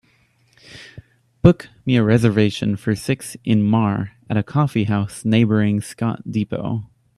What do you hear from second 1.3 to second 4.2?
Book me a reservation for six in Mar.